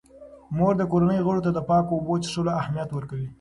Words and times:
مور 0.57 0.73
د 0.77 0.83
کورنۍ 0.91 1.19
غړو 1.25 1.45
ته 1.45 1.51
د 1.53 1.59
پاکو 1.69 1.91
اوبو 1.95 2.13
د 2.17 2.21
څښلو 2.25 2.51
اهمیت 2.61 2.87
پوهه 2.89 2.97
ورکوي. 2.99 3.27